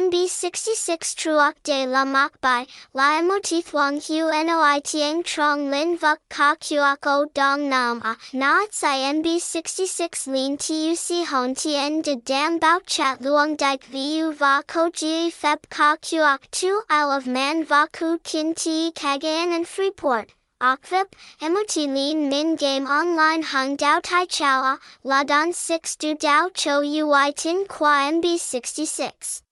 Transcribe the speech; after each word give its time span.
MB66 0.00 1.14
Truoc 1.14 1.54
de 1.62 1.84
la 1.84 2.28
Bai, 2.40 2.66
Lai 2.94 3.20
Mo 3.20 3.38
Ti 3.38 3.60
Thuong 3.60 4.00
Hu 4.00 4.30
Noi 4.46 4.80
Tieng 4.80 5.22
Trong 5.22 5.70
Lin 5.70 5.98
Vuk 5.98 6.16
Ka 6.30 6.54
Kuok 6.54 7.06
O 7.06 7.26
Dong 7.34 7.68
Nam 7.68 8.00
A, 8.02 8.16
Naat 8.32 8.72
Sai 8.72 9.12
MB66 9.12 10.26
Lin 10.26 10.56
Tuc 10.56 11.26
Hon 11.28 11.54
Tien 11.54 12.00
de 12.00 12.16
Dam 12.16 12.58
Bao 12.58 12.80
Chat 12.86 13.20
Luong 13.20 13.58
Dike 13.58 13.84
Vu 13.84 14.32
Va 14.32 14.62
Ko 14.66 14.88
Ji 14.88 15.30
Feb 15.30 15.68
Ka 15.68 15.96
Kuok 15.96 16.50
Tu 16.50 16.80
Isle 16.88 17.10
of 17.10 17.26
Man 17.26 17.64
Va 17.64 17.86
Ku 17.92 18.18
Kin 18.24 18.54
Ti 18.54 18.92
Cagayan 18.92 19.54
and 19.54 19.68
Freeport. 19.68 20.32
OKVIP, 20.62 21.12
MOT 21.42 21.76
Lean 21.76 22.30
Min 22.30 22.56
Game 22.56 22.86
Online 22.86 23.42
Hung 23.42 23.76
Dao 23.76 24.00
Tai 24.02 24.24
Chow 24.24 24.78
La 25.04 25.24
Don 25.24 25.52
6 25.52 25.96
Du 25.96 26.14
Dao 26.14 26.48
Cho 26.54 26.80
Ui 26.80 27.32
Tin 27.32 27.66
Qua 27.66 28.10
MB 28.10 28.38
66. 28.38 29.42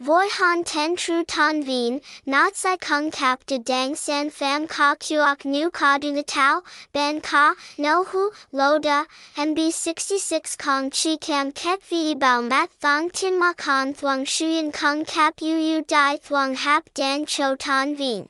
Voi 0.00 0.28
Han 0.30 0.62
Ten 0.62 0.94
Tru 0.94 1.24
Ton 1.24 1.60
Vien, 1.64 2.00
Not 2.24 2.54
Sai 2.54 2.76
Kung 2.76 3.10
Kap 3.10 3.44
De 3.46 3.58
Dang 3.58 3.96
San 3.96 4.30
Pham 4.30 4.68
Ka 4.68 4.94
Kuok 4.94 5.44
Nu 5.44 5.70
Ka 5.70 5.98
Du 5.98 6.22
Tao, 6.22 6.62
Ben 6.92 7.20
Ka, 7.20 7.56
No 7.78 8.04
Hu, 8.04 8.30
Loda, 8.52 9.06
MB 9.36 9.72
66 9.72 10.54
Kong 10.54 10.90
Chi 10.90 11.16
Cam 11.20 11.50
Ket 11.50 11.82
Vi 11.82 12.14
Bao 12.14 12.48
Mat 12.48 12.70
Thong 12.80 13.10
Tin 13.10 13.40
Ma 13.40 13.52
Con 13.54 13.92
Thuong 13.92 14.24
Shuyen 14.24 14.72
Kung 14.72 15.04
Kap 15.04 15.40
Yu 15.40 15.56
Yu 15.56 15.82
Dai 15.82 16.18
Thuong 16.18 16.54
Hap 16.54 16.84
Dan 16.94 17.26
Cho 17.26 17.56
Ton 17.56 17.96
Vien. 17.96 18.28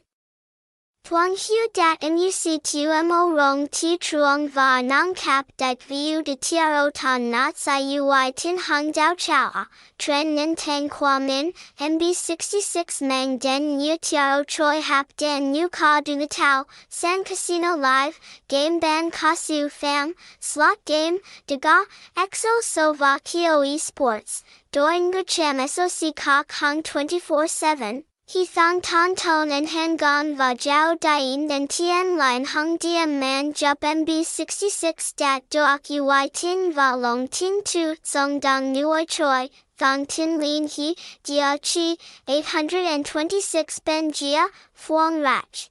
Thuong 1.08 1.36
hu 1.42 1.66
dat 1.72 2.02
muc 2.02 2.62
tumo 2.62 3.34
rong 3.34 3.66
ti 3.68 3.96
truong 3.96 4.46
va 4.50 4.82
nang 4.82 5.14
cap 5.14 5.46
dat 5.56 5.82
viu 5.82 6.22
de 6.22 6.36
tiaro 6.36 6.90
ton 6.92 7.30
not 7.30 7.56
sai 7.56 7.96
ui 7.96 8.30
tin 8.32 8.58
hung 8.58 8.92
dao 8.92 9.14
chao 9.16 9.64
tren 9.98 10.34
nin 10.34 10.54
tang 10.54 10.90
qua 10.90 11.18
min 11.18 11.52
mb 11.80 12.02
66 12.14 13.00
mang 13.00 13.38
den 13.38 13.80
yu 13.80 13.96
tiaro 13.96 14.44
choi 14.44 14.82
hap 14.82 15.16
den 15.16 15.54
yu 15.54 15.70
ka 15.70 16.02
du 16.02 16.26
tao 16.26 16.66
san 16.90 17.24
casino 17.24 17.74
live 17.74 18.20
game 18.48 18.78
ban 18.78 19.10
kasu 19.10 19.70
fam 19.70 20.12
slot 20.40 20.84
game 20.84 21.18
dega 21.46 21.78
exo 22.16 22.52
so 22.60 22.92
va 22.92 23.18
kio 23.24 23.62
esports 23.62 24.42
doing 24.72 25.10
cham 25.26 25.66
soc 25.66 26.14
kok 26.14 26.52
hung 26.60 26.82
24 26.82 27.48
7 27.48 28.02
he 28.30 28.44
thong 28.44 28.82
ton 28.82 29.14
ton 29.14 29.50
and 29.50 29.70
han 29.70 29.96
gong 29.96 30.36
va 30.36 30.54
jiao 30.54 30.94
dien 31.00 31.48
then 31.48 31.66
tien 31.66 32.18
lien 32.18 32.44
hung 32.44 32.76
diem 32.76 33.18
man 33.18 33.54
jup 33.54 33.80
mb 33.80 34.22
66 34.22 35.14
dat 35.16 35.48
doak 35.48 35.88
ui 35.88 36.28
tin 36.40 36.70
va 36.72 36.94
long 36.94 37.26
tin 37.28 37.62
tu 37.64 37.94
song 38.02 38.38
dong 38.38 38.74
nuoi 38.74 39.06
choi, 39.06 39.48
thong 39.78 40.04
tin 40.04 40.38
lin 40.38 40.68
he, 40.68 40.94
dia 41.24 41.56
chi, 41.62 41.96
826 42.26 43.78
ben 43.86 44.12
jia, 44.12 44.50
phuong 44.76 45.22
rach. 45.22 45.70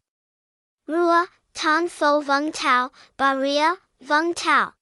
Rua, 0.87 1.27
ton 1.53 1.87
fo 1.87 2.21
vung 2.21 2.51
tao, 2.51 2.89
baria, 3.17 3.77
vung 4.01 4.33
tao. 4.33 4.73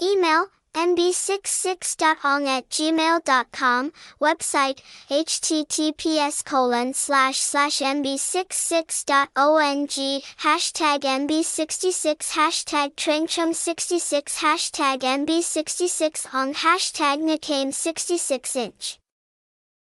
Email 0.00 0.46
mb66.ong 0.74 2.46
at 2.46 2.68
gmail.com, 2.68 3.92
website, 4.20 4.80
https 5.08 6.44
colon 6.44 6.94
slash 6.94 7.40
slash 7.40 7.80
mb66.ong, 7.80 10.22
hashtag 10.38 11.00
mb66, 11.00 12.32
hashtag 12.32 12.94
trainchum66, 12.94 14.38
hashtag 14.38 15.00
mb66 15.00 16.34
on 16.34 16.54
hashtag 16.54 17.20
nakame 17.20 17.74
66 17.74 18.56
inch. 18.56 19.00